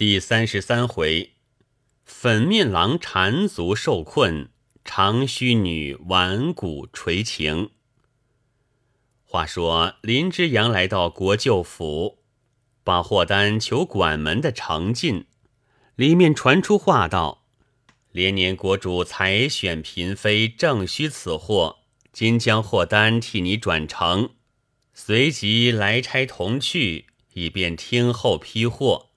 [0.00, 1.32] 第三十三回，
[2.06, 4.48] 粉面郎缠足受困，
[4.82, 7.68] 长须女挽骨垂情。
[9.26, 12.20] 话说林之阳来到国舅府，
[12.82, 15.26] 把货单求管门的呈进，
[15.96, 17.44] 里面传出话道：
[18.10, 21.80] 连年国主采选嫔妃，正需此货，
[22.10, 24.30] 今将货单替你转呈，
[24.94, 27.04] 随即来差同去，
[27.34, 29.09] 以便听候批货。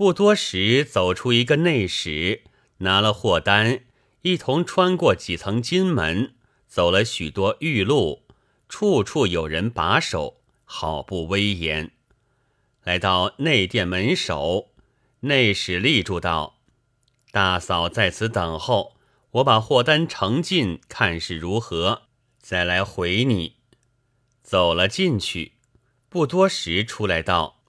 [0.00, 2.44] 不多时，走出一个内室，
[2.78, 3.84] 拿了货单，
[4.22, 6.32] 一同穿过几层金门，
[6.66, 8.22] 走了许多玉路，
[8.66, 11.90] 处处有人把守，好不威严。
[12.82, 14.70] 来到内殿门首，
[15.20, 16.62] 内史立住道
[17.30, 18.96] ：“大嫂在此等候，
[19.32, 22.04] 我把货单呈进，看是如何，
[22.40, 23.56] 再来回你。”
[24.42, 25.52] 走了进去，
[26.08, 27.59] 不多时出来道。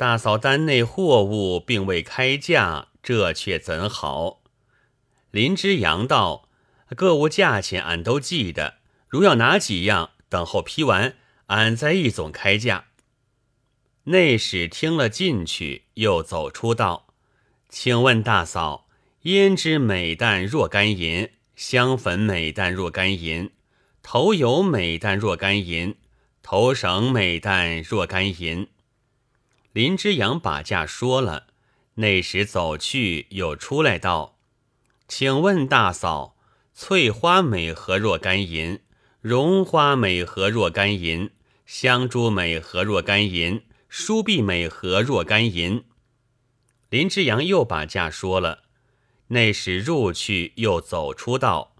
[0.00, 4.40] 大嫂单内货物并未开价，这却怎好？
[5.30, 6.48] 林之阳道
[6.96, 8.76] ：“各物价钱俺都记得，
[9.08, 11.16] 如要哪几样，等候批完，
[11.48, 12.86] 俺再一总开价。”
[14.04, 17.08] 内史听了进去，又走出道
[17.68, 18.86] ：“请问大嫂，
[19.24, 21.28] 胭脂美担若干银？
[21.54, 23.50] 香粉美担若干银？
[24.02, 25.96] 头油美担若干银？
[26.42, 28.66] 头绳美担若干银？”
[29.72, 31.46] 林之阳把价说了，
[31.94, 34.36] 那时走去，又出来道
[35.06, 36.36] ：“请问大嫂，
[36.74, 38.80] 翠花美何若干银？
[39.20, 41.30] 绒花美何若干银？
[41.66, 43.62] 香珠美何若干银？
[43.88, 45.84] 梳篦美何若干银？”
[46.90, 48.64] 林之阳又把价说了，
[49.28, 51.76] 那时入去，又走出道：“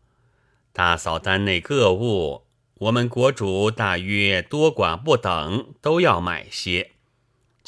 [0.72, 6.92] 大嫂单内各物，我们国主大约多寡不等，都要买些。”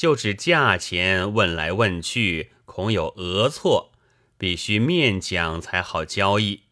[0.03, 3.93] 就指价钱问来问去，恐有讹错，
[4.37, 6.63] 必须面讲才好交易。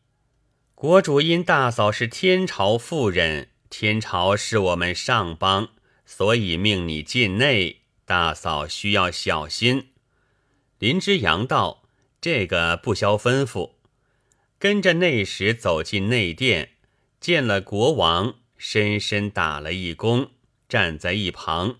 [0.76, 5.70] 国主因大嫂是天朝妇人，天朝是我们上邦，
[6.05, 9.92] 所以命你进内，大嫂需要小心。
[10.78, 11.84] 林之阳道
[12.20, 13.76] ：“这个不消吩咐。”
[14.60, 16.72] 跟着内史走进内殿，
[17.22, 20.32] 见了国王，深深打了一躬，
[20.67, 21.78] 站在一旁。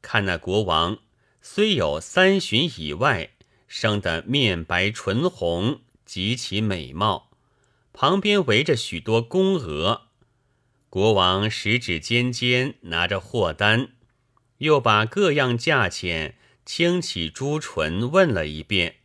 [0.00, 0.98] 看那国王，
[1.42, 3.30] 虽有三旬以外，
[3.66, 7.30] 生得面白唇红，极其美貌。
[7.92, 10.02] 旁边围着许多宫娥。
[10.88, 13.90] 国王十指尖尖拿着货单，
[14.58, 18.96] 又把各样价钱轻启朱唇问了一遍，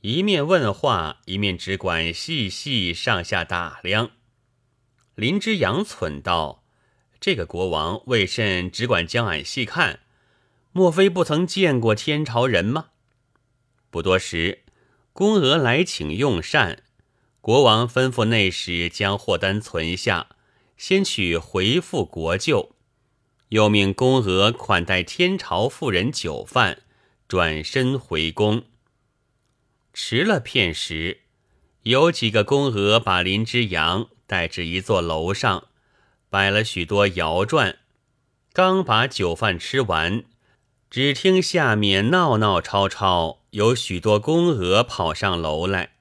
[0.00, 4.10] 一面问话，一面只管细细上下打量。
[5.14, 6.64] 林之阳忖道
[7.20, 10.00] ：“这个国王为甚只管将俺细看？”
[10.76, 12.86] 莫非不曾见过天朝人吗？
[13.90, 14.64] 不多时，
[15.12, 16.82] 宫娥来请用膳，
[17.40, 20.30] 国王吩咐内侍将货单存下，
[20.76, 22.74] 先去回复国舅，
[23.50, 26.82] 又命宫娥款待天朝妇人酒饭，
[27.28, 28.64] 转身回宫。
[29.92, 31.20] 迟了片时，
[31.84, 35.68] 有几个宫娥把林之阳带至一座楼上，
[36.28, 37.78] 摆了许多摇转，
[38.52, 40.24] 刚把酒饭吃完。
[40.94, 45.94] 只听下面闹闹吵吵，有许多宫娥跑上楼来，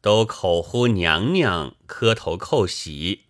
[0.00, 3.26] 都口呼娘娘，磕头叩喜。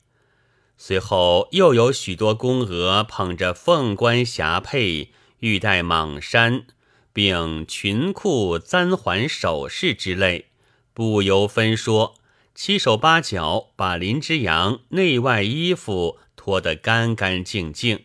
[0.79, 5.11] 随后又有许多宫娥捧着凤冠霞帔、
[5.41, 6.65] 玉带蟒衫，
[7.13, 10.47] 并裙裤、簪环、首饰之类，
[10.95, 12.15] 不由分说，
[12.55, 18.05] 七手八脚把林之阳内外衣服脱得干干净净。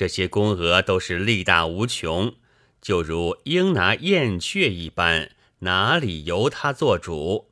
[0.00, 2.34] 这些宫娥都是力大无穷，
[2.80, 7.50] 就如鹰拿燕雀一般，哪里由他做主？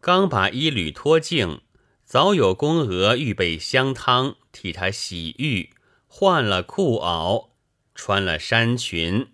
[0.00, 1.60] 刚把衣履脱净，
[2.04, 5.70] 早有宫娥预备香汤，替他洗浴，
[6.08, 7.50] 换了裤袄，
[7.94, 9.28] 穿了衫裙，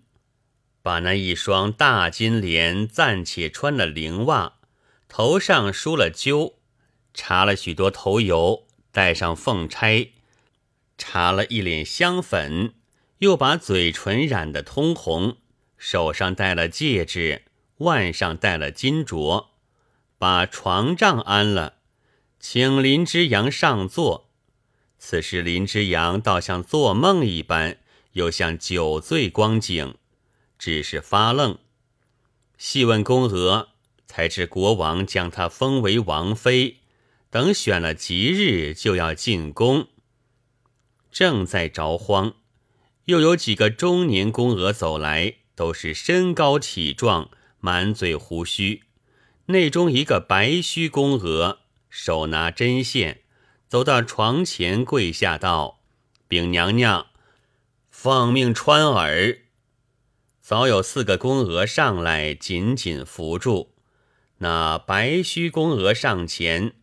[0.83, 4.57] 把那一双大金莲暂且穿了绫袜，
[5.07, 6.59] 头上梳了揪，
[7.15, 10.09] 搽了许多头油，戴上凤钗。
[11.01, 12.75] 擦了一脸香粉，
[13.17, 15.37] 又把嘴唇染得通红，
[15.75, 17.41] 手上戴了戒指，
[17.77, 19.47] 腕上戴了金镯，
[20.19, 21.77] 把床帐安了，
[22.39, 24.29] 请林之阳上座。
[24.99, 27.79] 此时林之阳倒像做梦一般，
[28.11, 29.95] 又像酒醉光景，
[30.59, 31.57] 只是发愣。
[32.59, 33.69] 细问宫娥，
[34.05, 36.77] 才知国王将她封为王妃，
[37.31, 39.87] 等选了吉日，就要进宫。
[41.11, 42.33] 正在着慌，
[43.05, 47.29] 又有几个中年宫娥走来，都是身高体壮，
[47.59, 48.83] 满嘴胡须。
[49.47, 51.59] 内中一个白须宫娥，
[51.89, 53.21] 手拿针线，
[53.67, 55.81] 走到床前跪下道
[56.29, 57.07] ：“禀娘娘，
[57.89, 59.39] 奉命穿耳。”
[60.41, 63.73] 早有四个宫娥上来，紧紧扶住。
[64.37, 66.73] 那白须宫娥上前，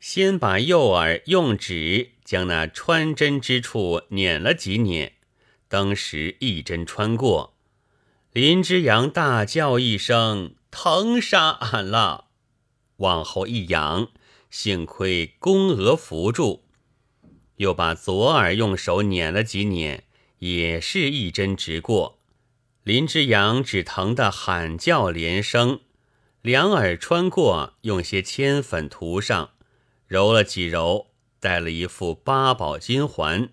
[0.00, 5.12] 先把右耳用指将那穿针之处捻了几捻，
[5.68, 7.54] 当时一针穿过。
[8.32, 12.28] 林之阳大叫一声：“疼杀俺了！”
[12.98, 14.08] 往后一仰，
[14.50, 16.62] 幸亏宫娥扶住，
[17.56, 20.04] 又把左耳用手捻了几捻，
[20.38, 22.20] 也是一针直过。
[22.84, 25.80] 林之阳只疼得喊叫连声，
[26.40, 29.50] 两耳穿过，用些铅粉涂上，
[30.10, 33.50] 揉了几揉，戴了一副八宝金环。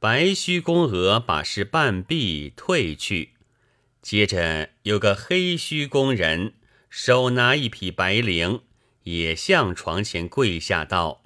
[0.00, 3.34] 白须宫娥把事半毕，退去。
[4.02, 6.54] 接着有个黑须工人，
[6.90, 8.62] 手拿一匹白绫，
[9.04, 11.22] 也向床前跪下道：“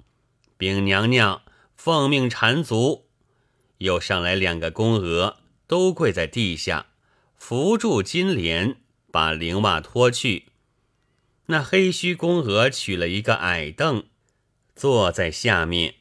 [0.55, 1.41] 禀娘娘，
[1.75, 3.07] 奉命缠足。”
[3.79, 6.85] 又上来两个宫娥，都跪在地下，
[7.35, 8.75] 扶住金莲，
[9.11, 10.49] 把绫袜脱去。
[11.47, 14.05] 那黑须宫娥取了一个矮凳，
[14.75, 15.95] 坐在下面，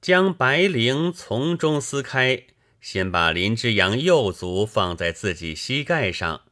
[0.00, 2.44] 将白绫从中撕开。
[2.80, 6.44] 先把林之阳右足放在自己膝盖上，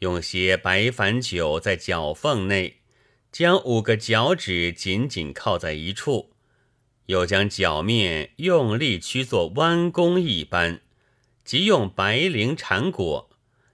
[0.00, 2.80] 用些白矾酒在脚缝内，
[3.30, 6.34] 将五个脚趾紧紧靠在一处，
[7.06, 10.82] 又将脚面用力屈作弯弓一般，
[11.42, 13.30] 即用白绫缠裹，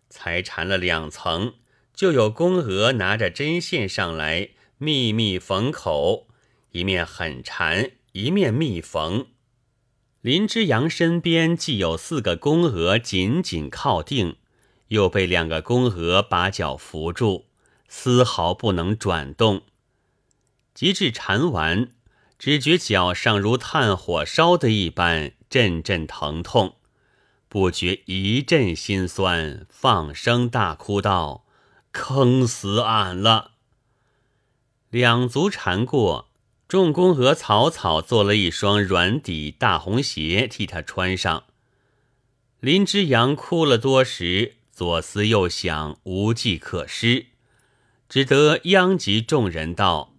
[0.09, 1.55] 才缠了两层，
[1.93, 6.28] 就有宫娥拿着针线上来，密密缝口，
[6.70, 9.26] 一面很缠，一面密缝。
[10.20, 14.37] 林之阳身边既有四个宫娥紧紧靠定，
[14.88, 17.47] 又被两个宫娥把脚扶住，
[17.88, 19.62] 丝毫不能转动。
[20.75, 21.93] 及至缠完，
[22.38, 26.76] 只觉脚上如炭火烧的一般，阵阵疼痛，
[27.49, 31.47] 不觉一阵心酸，放声大哭道
[31.93, 33.53] ：“坑死俺了！”
[34.91, 36.28] 两足缠过。
[36.69, 41.44] 众公和草草做了一双软底大红鞋，替他穿上。
[42.61, 47.29] 林之阳哭了多时，左思右想，无计可施，
[48.06, 50.12] 只得央及众人道：“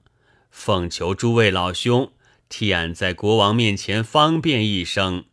[0.50, 2.12] 奉求诸位老兄，
[2.50, 5.26] 替俺在国王面前方便一声。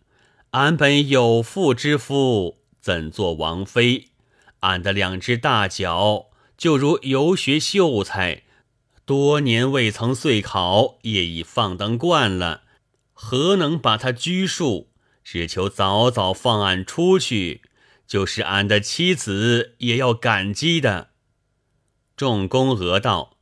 [0.50, 4.08] 俺本有妇之夫，怎做王妃？
[4.60, 6.26] 俺的两只大脚，
[6.58, 8.42] 就如游学秀才。”
[9.06, 12.64] 多年未曾岁考，业已放荡惯了，
[13.12, 14.90] 何能把他拘束？
[15.22, 17.62] 只求早早放俺出去，
[18.04, 21.10] 就是俺的妻子也要感激的。
[22.16, 23.36] 众宫娥道：“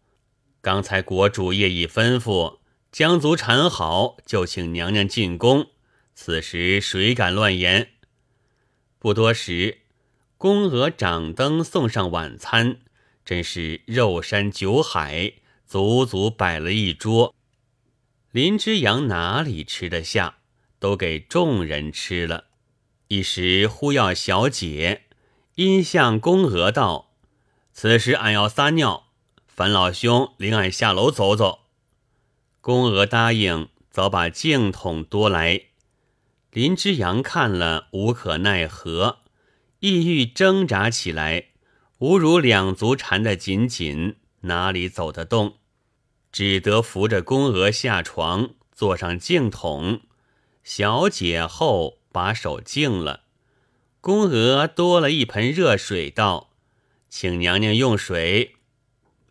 [0.60, 2.58] 刚才国主业已吩咐，
[2.92, 5.68] 将足缠好，就请娘娘进宫。
[6.14, 7.88] 此时谁敢乱言？”
[9.00, 9.78] 不多时，
[10.36, 12.80] 宫娥掌灯送上晚餐，
[13.24, 15.32] 真是肉山酒海。
[15.74, 17.34] 足足摆了一桌，
[18.30, 20.36] 林之阳哪里吃得下，
[20.78, 22.44] 都给众人吃了。
[23.08, 25.06] 一时呼要小姐，
[25.56, 27.16] 因向宫娥道
[27.74, 29.08] ：“此时俺要撒尿，
[29.48, 31.64] 烦老兄领俺下楼走走。”
[32.62, 35.60] 宫娥答应，早把净桶夺来。
[36.52, 39.22] 林之阳看了，无可奈何，
[39.80, 41.46] 意欲挣扎起来，
[41.98, 45.56] 吾如两足缠得紧紧，哪里走得动？
[46.34, 50.00] 只得扶着宫娥下床，坐上净桶。
[50.64, 53.20] 小姐后把手净了，
[54.00, 56.50] 宫娥多了一盆热水，道
[57.08, 58.56] ：“请娘娘用水。”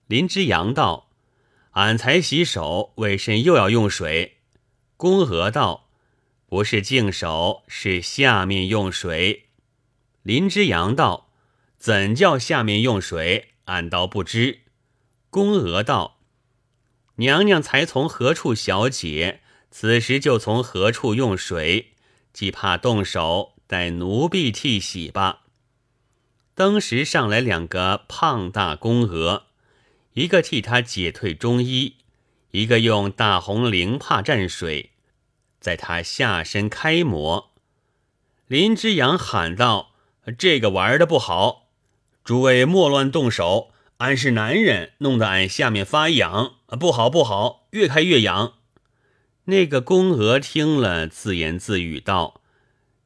[0.08, 1.10] 林之阳道
[1.72, 4.38] ：“俺才洗手，为甚又要用水？”
[4.96, 5.90] 宫娥道
[6.48, 9.50] ：“不是净手，是下面用水。”
[10.24, 11.28] 林之阳道
[11.78, 13.56] ：“怎叫下面用水？
[13.66, 14.62] 俺倒不知。”
[15.30, 16.22] 宫娥道。
[17.16, 19.42] 娘娘才从何处小解？
[19.70, 21.94] 此时就从何处用水？
[22.32, 25.42] 既怕动手，待奴婢替洗吧。
[26.56, 29.46] 当时上来两个胖大宫娥，
[30.14, 31.98] 一个替他解退中衣，
[32.52, 34.92] 一个用大红绫帕蘸水，
[35.60, 37.52] 在他下身开磨。
[38.48, 39.94] 林之阳喊道
[40.38, 41.68] ：“这个玩的不好，
[42.24, 43.72] 诸位莫乱动手。”
[44.04, 48.56] 俺是男人，弄得俺下面发痒，不好不好，越开越痒。
[49.46, 52.42] 那个宫娥听了，自言自语道：“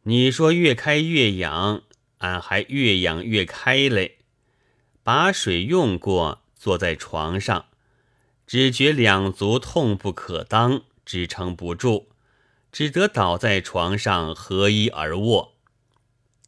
[0.09, 1.83] 你说越开越痒，
[2.17, 4.17] 俺还越痒越开嘞。
[5.03, 7.67] 把水用过，坐在床上，
[8.47, 12.07] 只觉两足痛不可当，支撑不住，
[12.71, 15.53] 只得倒在床上合衣而卧。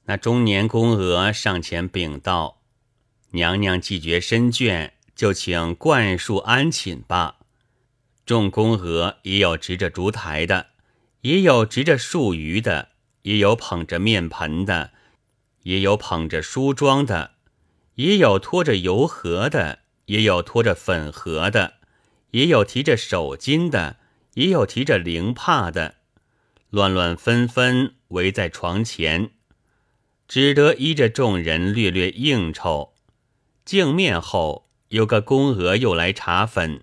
[0.06, 2.59] 那中年宫娥上前禀道
[3.32, 7.38] ：“娘娘既觉身倦，就请灌树安寝吧。”
[8.26, 10.68] 众宫娥也有执着烛台的，
[11.22, 12.90] 也有执着漱盂的，
[13.24, 14.92] 也有捧着面盆的，
[15.64, 17.32] 也有捧着梳妆的，
[17.96, 21.76] 也有拖着油盒的，也有拖着粉盒的，
[22.32, 23.98] 也有提着手巾的，
[24.36, 25.96] 也有提着绫帕的，
[26.70, 29.32] 乱乱纷纷围在床前。
[30.28, 32.94] 只得依着众人略略应酬，
[33.70, 36.82] 镜面后有个宫娥又来查粉，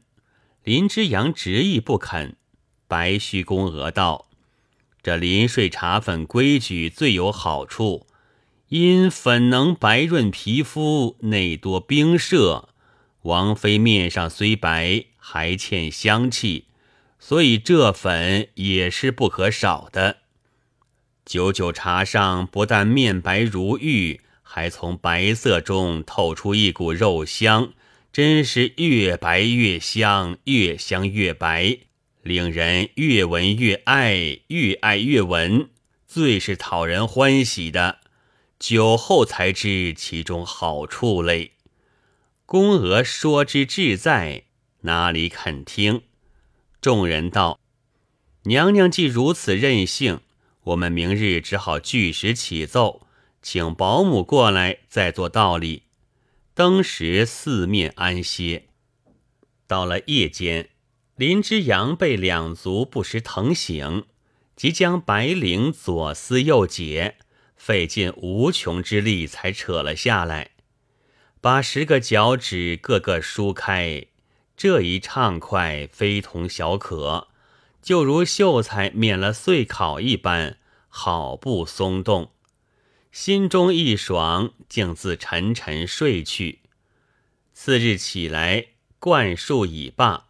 [0.62, 2.36] 林之阳执意不肯。
[2.86, 4.28] 白须宫娥道
[5.02, 8.06] ：“这临睡查粉规矩最有好处，
[8.68, 12.68] 因粉能白润皮肤，内多冰舍。
[13.22, 16.66] 王妃面上虽白，还欠香气，
[17.18, 20.18] 所以这粉也是不可少的。”
[21.26, 27.74] 九九茶上不但面白如玉，还从白色中透出一股肉香，
[28.12, 31.78] 真是越白越香，越香越白，
[32.22, 35.68] 令人越闻越爱，越爱越闻，
[36.06, 37.98] 最是讨人欢喜的。
[38.60, 41.52] 酒后才知其中好处嘞。
[42.46, 44.44] 宫娥说之志在，
[44.82, 46.02] 哪里肯听？
[46.80, 47.58] 众人道
[48.44, 50.20] ：“娘娘既如此任性。”
[50.66, 53.05] 我们明日只好据实起奏，
[53.48, 55.84] 请保姆过来再做道理。
[56.52, 58.64] 登时四面安歇。
[59.68, 60.70] 到了夜间，
[61.14, 64.06] 林之阳被两足不时疼醒，
[64.56, 67.18] 即将白绫左撕右解，
[67.54, 70.50] 费尽无穷之力才扯了下来，
[71.40, 74.06] 把十个脚趾个个梳开。
[74.56, 77.28] 这一畅快，非同小可。
[77.80, 82.32] 就如秀才免了岁考一般，好不松动，
[83.18, 86.60] 心中一爽，竟自沉沉睡去。
[87.54, 88.66] 次日起来，
[88.98, 90.26] 灌树已罢，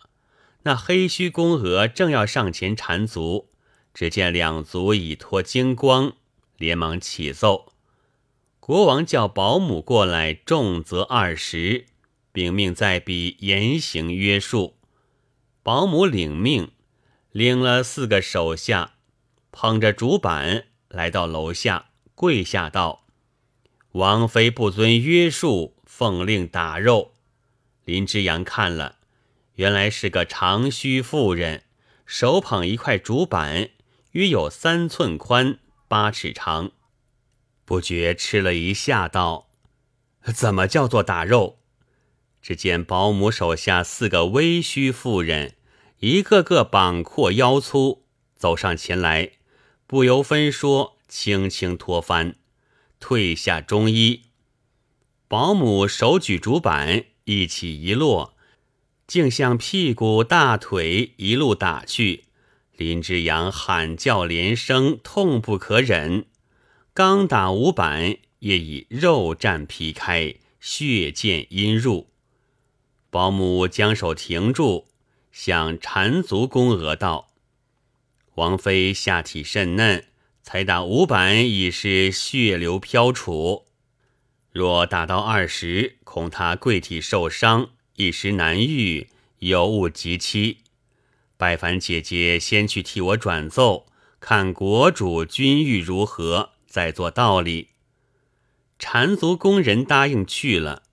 [0.63, 3.51] 那黑须公鹅正要上前缠足，
[3.93, 6.13] 只见两足已脱精光，
[6.59, 7.73] 连忙起奏。
[8.61, 11.87] 国王叫保姆过来，重责二十，
[12.31, 14.77] 并命在彼严刑约束。
[15.65, 16.71] 保姆领命。
[17.33, 18.95] 领了四个手下，
[19.51, 23.05] 捧着竹板来到楼下，跪下道
[23.93, 27.13] ：“王妃不遵约束，奉令打肉。”
[27.85, 28.97] 林之阳看了，
[29.57, 31.65] 原来是个长须妇人，
[32.07, 33.69] 手捧一块竹板，
[34.13, 36.73] 约有三寸宽，八尺长。
[37.67, 39.51] 不觉吃了一下，道
[40.35, 41.59] ：“怎么叫做打肉？”
[42.41, 45.57] 只见保姆手下四个微须妇人。
[45.99, 48.05] 一个个膀阔腰粗，
[48.35, 49.33] 走上前来，
[49.87, 52.37] 不由分说，轻轻脱翻，
[53.01, 54.23] 褪下中衣。
[55.29, 58.35] 保姆手举竹板，一起一落，
[59.07, 62.25] 竟向屁股、大腿一路打去。
[62.77, 66.27] 林之阳喊叫连声，痛不可忍。
[66.93, 72.09] 刚打五板，也已肉绽皮开，血溅阴入。
[73.11, 74.89] 保姆将手停住。
[75.33, 77.29] 向缠足宫娥道
[78.37, 80.07] ：“王妃下体甚嫩，
[80.49, 83.65] 才打五板已是血流飘杵。
[84.53, 89.09] 若打到二十，恐他贵体受伤，一时难愈，
[89.41, 90.59] 有误及期。
[91.37, 93.87] 拜凡姐姐先去替我转奏，
[94.21, 97.71] 看国主君谕如何，再做道理。”
[98.79, 100.85] 缠足工人答应去了。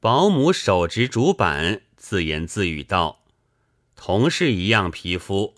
[0.00, 3.22] 保姆手执竹板，自言自语道。
[3.94, 5.54] 同是一样皮肤，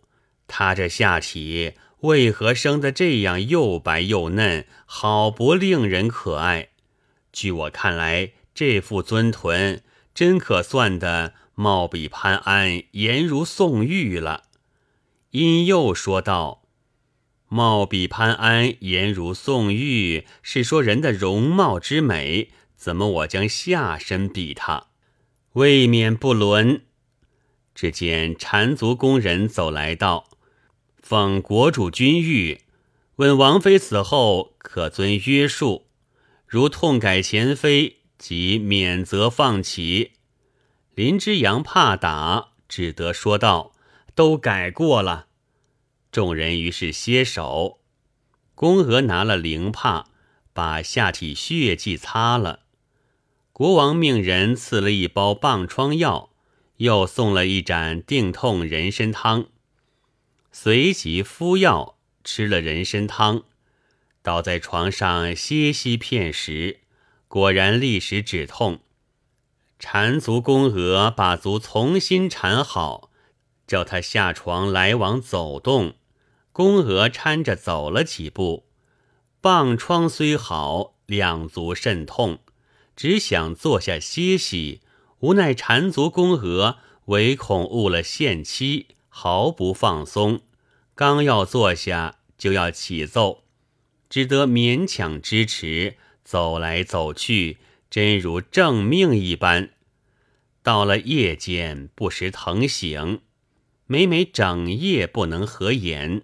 [0.47, 1.73] 他这下体
[2.05, 6.69] 为何生得这样又白又嫩，好不令人可爱？
[7.33, 9.83] 据我看来，这副尊臀
[10.15, 14.43] 真可算的貌比潘安，颜如宋玉了。
[15.31, 16.65] 因又说道
[17.49, 24.89] ：“貌比潘安，颜如宋玉，是说人的容貌之美，怎么我将下身比他，
[25.55, 26.83] 未免不伦。”
[27.75, 30.29] 只见缠足宫人走来道
[31.05, 32.61] ：“奉国主君谕，
[33.17, 35.87] 问王妃死后可遵约束，
[36.47, 40.13] 如痛改前非，即免责放起。”
[40.97, 43.75] 林之阳怕打，只得说道
[44.17, 45.27] ：“都改过了。”
[46.11, 47.81] 众人于是歇手。
[48.55, 50.07] 宫娥拿了灵帕，
[50.55, 52.61] 把下体血迹擦了。
[53.53, 56.31] 国王命人赐了一包棒疮药，
[56.79, 59.49] 又送了一盏定痛人参汤，
[60.57, 63.43] 随即敷药，吃了人参汤，
[64.23, 66.79] 倒在床上歇息片时，
[67.27, 68.79] 果然立时止痛。
[69.81, 73.11] 缠足宫娥把足重新缠好，
[73.67, 75.97] 叫他下床来往走动。
[76.53, 78.65] 宫娥搀着走了几步，
[79.41, 82.39] 棒疮虽好，两足甚痛。
[82.95, 84.83] 只想坐下歇息，
[85.19, 90.41] 无奈缠足宫娥唯恐误了限期，毫不放松。
[90.97, 93.45] 刚要坐下，就要起奏，
[94.11, 95.95] 只得勉强支持，
[96.25, 99.71] 走来走去，真如正命一般。
[100.65, 103.21] 到了夜间，不时疼醒，
[103.87, 106.23] 每每整夜不能合眼。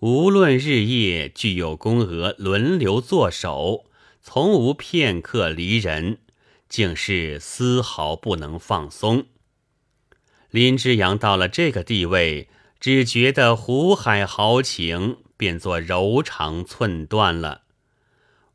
[0.00, 3.84] 无论日夜，俱有宫娥轮流坐守。
[4.20, 6.18] 从无片刻离人，
[6.68, 9.26] 竟是丝毫不能放松。
[10.50, 12.48] 林之阳到了这个地位，
[12.80, 17.62] 只觉得湖海豪情变作柔肠寸断了。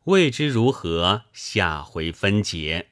[0.05, 2.87] 未知如何，下回分解。